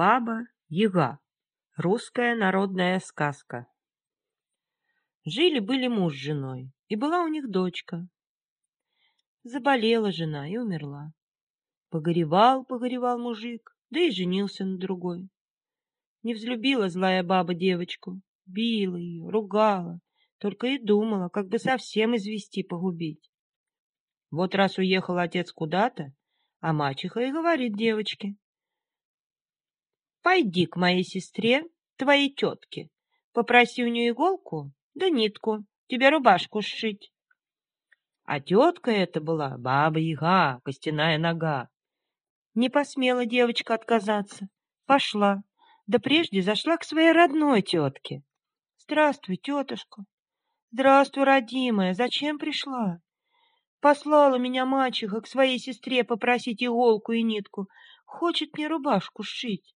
[0.00, 1.18] Баба Яга.
[1.76, 3.66] Русская народная сказка.
[5.26, 8.08] Жили-были муж с женой, и была у них дочка.
[9.42, 11.12] Заболела жена и умерла.
[11.90, 15.28] Погоревал, погоревал мужик, да и женился на другой.
[16.22, 20.00] Не взлюбила злая баба девочку, била ее, ругала,
[20.38, 23.30] только и думала, как бы совсем извести погубить.
[24.30, 26.12] Вот раз уехал отец куда-то,
[26.60, 28.36] а мачеха и говорит девочке,
[30.22, 31.64] Пойди к моей сестре,
[31.96, 32.90] твоей тетке,
[33.32, 37.12] попроси у нее иголку да нитку, тебе рубашку сшить.
[38.24, 41.68] А тетка это была баба-яга, костяная нога.
[42.60, 44.50] Не посмела девочка отказаться,
[44.84, 45.42] пошла,
[45.86, 48.22] да прежде зашла к своей родной тетке.
[48.76, 50.02] Здравствуй, тетушка.
[50.70, 52.98] Здравствуй, родимая, зачем пришла?
[53.80, 57.66] Послала меня мачеха к своей сестре попросить иголку и нитку.
[58.04, 59.74] Хочет мне рубашку сшить.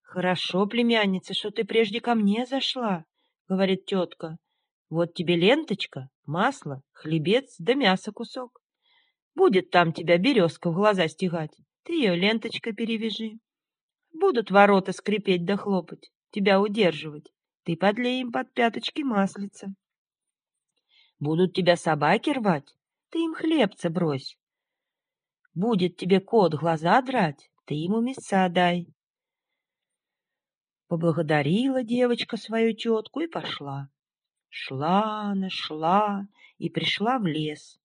[0.00, 3.04] Хорошо, племянница, что ты прежде ко мне зашла,
[3.46, 4.38] говорит тетка.
[4.88, 8.59] Вот тебе ленточка, масло, хлебец да мясо кусок.
[9.34, 13.38] Будет там тебя березка в глаза стегать, ты ее ленточкой перевяжи.
[14.12, 17.32] Будут ворота скрипеть да хлопать, тебя удерживать.
[17.64, 19.74] Ты подлей им под пяточки маслица.
[21.18, 22.74] Будут тебя собаки рвать,
[23.10, 24.38] ты им хлебца брось.
[25.54, 28.88] Будет тебе кот глаза драть, ты ему мяса дай.
[30.88, 33.90] Поблагодарила девочка свою тетку и пошла.
[34.48, 36.26] Шла она, шла
[36.58, 37.78] и пришла в лес.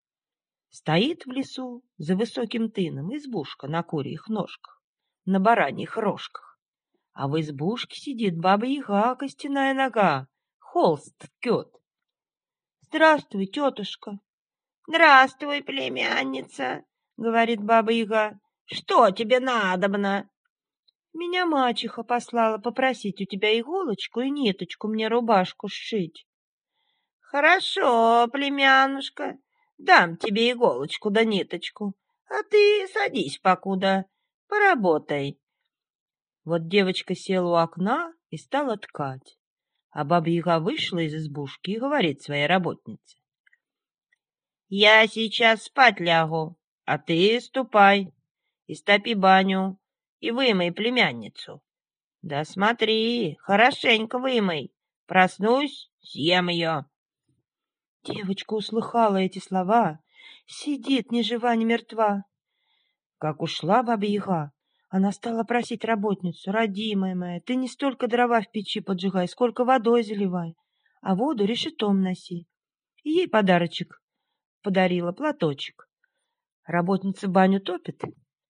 [0.78, 4.84] Стоит в лесу за высоким тыном избушка на курьих ножках,
[5.24, 6.60] на бараньих рожках.
[7.14, 10.28] А в избушке сидит баба-яга, костяная нога,
[10.60, 11.70] холст ткет.
[12.82, 14.20] «Здравствуй, тетушка!»
[14.86, 16.84] «Здравствуй, племянница!»—
[17.16, 18.38] говорит баба-яга.
[18.66, 20.30] «Что тебе надобно?»
[21.14, 26.28] Меня мачеха послала попросить у тебя иголочку и ниточку мне рубашку сшить.
[27.22, 29.38] Хорошо, племянушка,
[29.78, 31.96] дам тебе иголочку да ниточку,
[32.28, 34.06] а ты садись покуда,
[34.48, 35.40] поработай.
[36.44, 39.38] Вот девочка села у окна и стала ткать,
[39.90, 43.18] а баба-яга вышла из избушки и говорит своей работнице.
[44.68, 48.14] Я сейчас спать лягу, а ты ступай
[48.68, 49.80] и стопи баню,
[50.20, 51.62] и вымой племянницу.
[52.22, 54.74] Да смотри, хорошенько вымой.
[55.06, 56.86] Проснусь, съем ее.
[58.06, 60.00] Девочка услыхала эти слова,
[60.46, 62.26] сидит ни жива, ни мертва.
[63.18, 64.52] Как ушла баба-яга,
[64.90, 70.04] она стала просить работницу, родимая моя, ты не столько дрова в печи поджигай, сколько водой
[70.04, 70.56] заливай,
[71.02, 72.48] а воду решетом носи.
[73.04, 74.00] И ей подарочек
[74.62, 75.88] подарила, платочек.
[76.66, 78.02] Работница баню топит,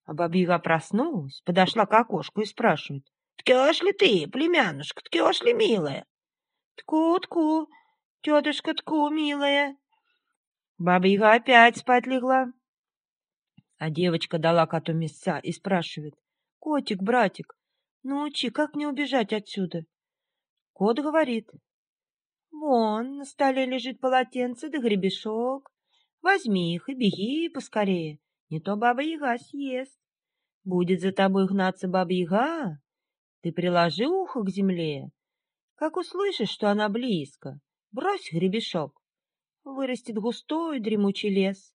[0.05, 3.05] а бабьяга проснулась, подошла к окошку и спрашивает.—
[3.37, 6.05] Ткешь ли ты, племянушка, ткешь ли, милая?—
[6.75, 7.67] Тку, тку,
[8.25, 9.77] тетушка, тку, милая.
[10.79, 12.51] Баба-яга опять спать легла.
[13.77, 16.15] А девочка дала коту мяса и спрашивает.—
[16.59, 17.55] Котик, братик,
[18.01, 19.85] научи, как мне убежать отсюда?
[20.73, 21.51] Кот говорит.—
[22.51, 25.71] Вон, на столе лежит полотенце да гребешок.
[26.23, 28.17] Возьми их и беги поскорее.
[28.49, 29.99] Не то баба-яга съест.
[30.63, 32.79] Будет за тобой гнаться баба-яга,
[33.41, 35.11] ты приложи ухо к земле.
[35.75, 37.59] Как услышишь, что она близко,
[37.95, 39.01] брось гребешок.
[39.63, 41.73] Вырастет густой дремучий лес.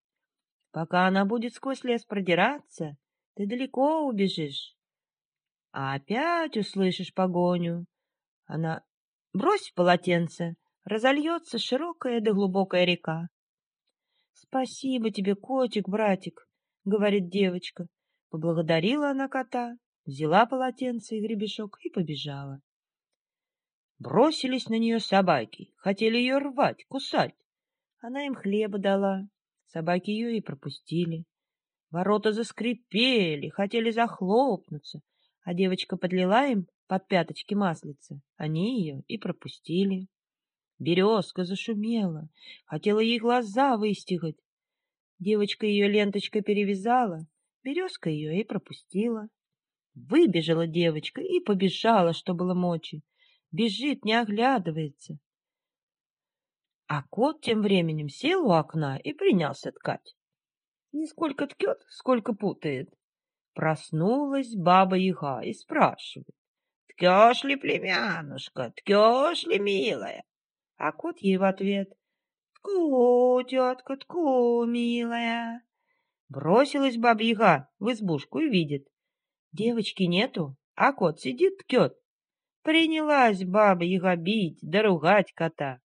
[0.70, 2.96] Пока она будет сквозь лес продираться,
[3.34, 4.76] ты далеко убежишь.
[5.72, 7.86] А опять услышишь погоню.
[8.44, 8.84] Она
[9.32, 13.28] брось полотенце, разольется широкая да глубокая река.—
[14.32, 16.46] Спасибо тебе, котик, братик,—
[16.84, 17.86] говорит девочка.
[18.30, 22.60] Поблагодарила она кота, взяла полотенце и гребешок и побежала.
[24.00, 27.36] Бросились на нее собаки, хотели ее рвать, кусать.
[28.00, 29.28] Она им хлеба дала,
[29.66, 31.24] собаки ее и пропустили.
[31.90, 35.02] Ворота заскрипели, хотели захлопнуться,
[35.44, 38.20] а девочка подлила им под пяточки маслица.
[38.36, 40.08] Они ее и пропустили.
[40.80, 42.28] Березка зашумела,
[42.66, 44.36] хотела ей глаза выстегать,
[45.20, 47.26] Девочка ее ленточкой перевязала,
[47.62, 49.28] березка ее и пропустила.
[49.94, 53.02] Выбежала девочка и побежала, что было мочи.
[53.52, 55.18] Бежит, не оглядывается.
[56.86, 60.16] А кот тем временем сел у окна и принялся ткать.
[60.92, 62.92] Не сколько ткет, сколько путает.
[63.54, 66.34] Проснулась баба-яга и спрашивает.
[66.88, 70.24] «Ткешь ли, племянушка, ткешь ли, милая?»
[70.76, 71.92] А кот ей в ответ.
[72.54, 75.62] «Тку, тетка, тку, милая!»
[76.28, 78.86] Бросилась баба-яга в избушку и видит.
[79.52, 81.99] Девочки нету, а кот сидит ткет.
[82.62, 84.82] Принялась баба-яга бить да
[85.34, 85.80] кота.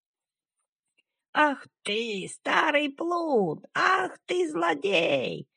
[1.34, 3.66] «Ах ты, старый плут!
[3.74, 5.50] Ах ты, злодей!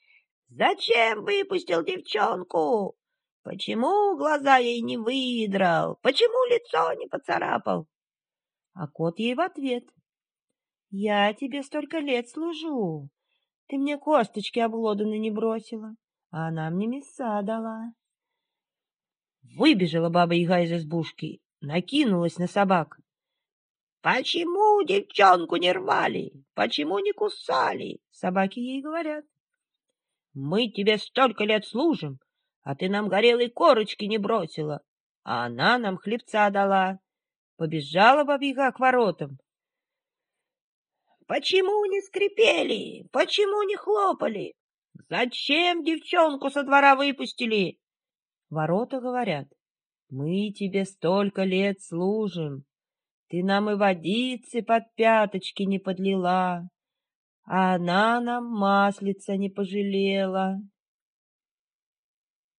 [0.48, 2.96] Зачем выпустил девчонку?
[3.42, 5.98] Почему глаза ей не выдрал?
[6.02, 7.86] Почему лицо не поцарапал?»
[8.74, 9.84] А кот ей в ответ.
[10.90, 13.08] «Я тебе столько лет служу.
[13.66, 15.94] Ты мне косточки обглоданные не бросила,
[16.30, 17.92] а она мне мяса дала».
[19.58, 23.00] Выбежала баба-яга из избушки, накинулась на собак.
[24.02, 26.30] «Почему девчонку не рвали?
[26.54, 29.24] Почему не кусали?» Собаки ей говорят.
[30.32, 32.20] «Мы тебе столько лет служим,
[32.62, 34.80] а ты нам горелой корочки не бросила,
[35.24, 37.00] а она нам хлебца дала».
[37.56, 39.38] Побежала бабьяга к воротам.
[41.26, 43.08] «Почему не скрипели?
[43.10, 44.54] Почему не хлопали?
[45.08, 47.80] Зачем девчонку со двора выпустили?»
[48.50, 49.48] Ворота говорят,
[50.08, 52.64] «Мы тебе столько лет служим,
[53.28, 56.70] ты нам и водицы под пяточки не подлила,
[57.44, 60.56] а она нам маслица не пожалела.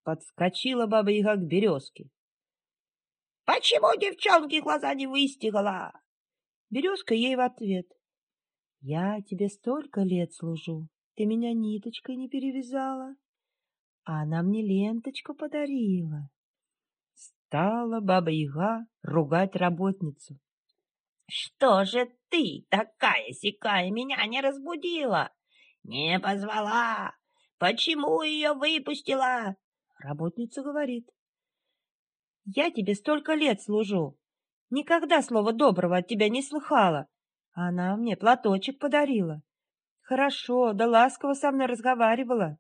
[0.04, 2.10] Подскочила баба-яга к березке.—
[3.46, 5.92] Почему девчонки глаза не выстигала?
[6.70, 7.88] Березка ей в ответ.—
[8.82, 13.16] Я тебе столько лет служу, ты меня ниточкой не перевязала,
[14.04, 16.30] а она мне ленточку подарила.
[17.14, 20.40] Стала баба-яга ругать работницу.
[21.28, 25.32] Что же ты, такая-сякая, меня не разбудила?
[25.84, 27.14] Не позвала?
[27.60, 29.56] Почему ее выпустила?
[30.00, 31.08] Работница говорит.
[32.46, 34.18] Я тебе столько лет служу.
[34.70, 37.08] Никогда слова доброго от тебя не слыхала.
[37.54, 39.42] Она мне платочек подарила.
[40.02, 42.58] Хорошо, да ласково со мной разговаривала.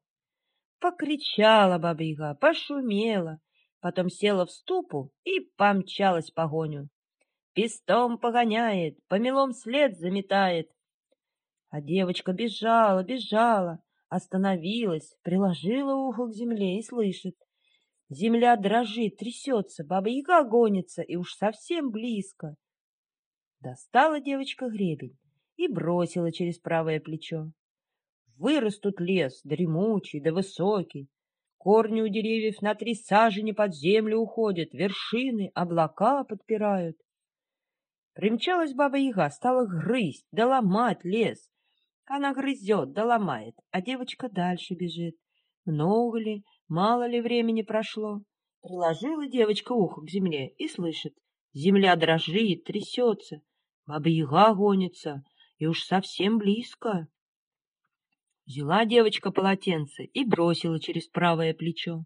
[0.79, 3.39] Покричала баба пошумела,
[3.81, 6.89] потом села в ступу и помчалась в погоню.
[7.53, 10.71] Пестом погоняет, помелом след заметает.
[11.69, 17.35] А девочка бежала, бежала, остановилась, приложила ухо к земле и слышит.
[18.09, 22.55] Земля дрожит, трясется, баба-яга гонится, и уж совсем близко.
[23.59, 25.17] Достала девочка гребень
[25.57, 27.51] и бросила через правое плечо.
[28.39, 31.09] Вырос тут лес, дремучий да высокий.
[31.57, 36.95] Корни у деревьев на три сажени под землю уходят, вершины облака подпирают.
[38.13, 41.50] Примчалась баба-яга, стала грызть, да ломать лес.
[42.06, 45.18] Она грызет, да ломает, а девочка дальше бежит.
[45.65, 48.21] Много ли, мало ли времени прошло.
[48.62, 51.13] Приложила девочка ухо к земле и слышит.
[51.53, 53.41] Земля дрожит, трясется.
[53.86, 55.24] Баба-яга гонится,
[55.57, 57.09] и уж совсем близко.
[58.50, 62.06] Взяла девочка полотенце и бросила через правое плечо.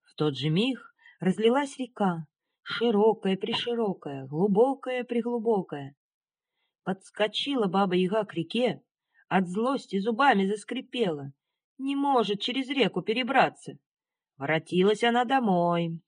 [0.00, 0.80] В тот же миг
[1.20, 2.24] разлилась река,
[2.62, 5.94] широкая-приширокая, глубокая-приглубокая.
[6.82, 8.80] Подскочила баба-яга к реке,
[9.28, 11.30] от злости зубами заскрипела,
[11.76, 13.74] не может через реку перебраться.
[14.38, 16.00] Воротилась она домой,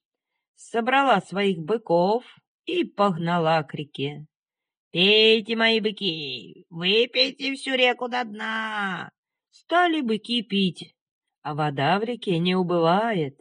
[0.55, 2.25] собрала своих быков
[2.65, 4.25] и погнала к реке.
[4.89, 9.12] «Пейте, мои быки, выпейте всю реку до дна!»
[9.53, 10.95] Стали быки пить,
[11.43, 13.39] а вода в реке не убывает.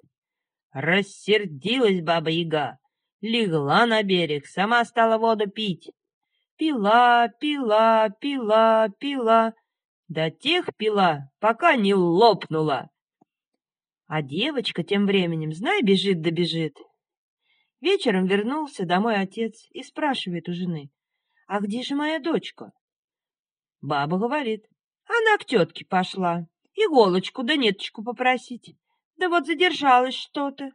[0.71, 2.79] Рассердилась баба-яга,
[3.23, 5.91] легла на берег, сама стала воду пить.
[6.59, 9.55] Пила, пила, пила, пила,
[10.09, 12.91] до тех пила, пока не лопнула.
[14.07, 16.77] А девочка тем временем, знай, бежит да бежит.
[17.81, 20.91] Вечером вернулся домой отец и спрашивает у жены,
[21.47, 22.71] «А где же моя дочка?»
[23.81, 24.67] Баба говорит,
[25.19, 28.77] «Она к тетке пошла, иголочку да ниточку попросить,
[29.17, 30.73] да вот задержалась что-то».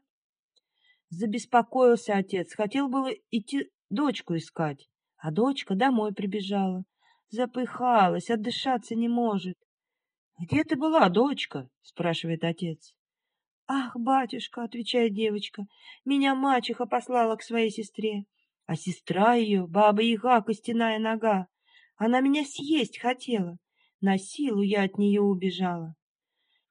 [1.10, 6.84] Забеспокоился отец, хотел было идти дочку искать, а дочка домой прибежала.
[7.30, 9.58] Запыхалась, отдышаться не может.—
[10.40, 12.94] Где ты была, дочка?— спрашивает отец.—
[13.68, 15.66] Ах, батюшка,— отвечает девочка,—
[16.06, 18.26] меня мачеха послала к своей сестре,
[18.66, 21.48] а сестра ее— баба-яга, костяная нога.
[21.96, 23.58] Она меня съесть хотела.
[24.02, 25.96] На силу я от нее убежала.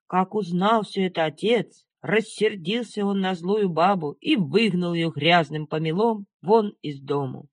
[0.07, 6.27] Как узнал все это отец, Рассердился он на злую бабу и выгнал ее грязным помелом
[6.41, 7.49] вон из дому.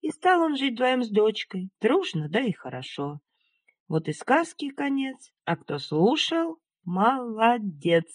[0.00, 3.20] И стал он жить вдвоем с дочкой, дружно, да и хорошо.
[3.88, 8.06] Вот и сказки конец, а кто слушал, молодец.